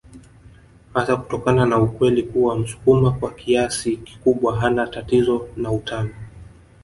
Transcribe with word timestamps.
Hasa 0.93 1.17
kutokana 1.17 1.65
na 1.65 1.77
ukweli 1.79 2.23
kuwa 2.23 2.59
msukuma 2.59 3.11
kwa 3.11 3.33
kiasi 3.33 3.97
kikubwa 3.97 4.57
hana 4.59 4.87
tatizo 4.87 5.47
na 5.57 5.71
utani 5.71 6.13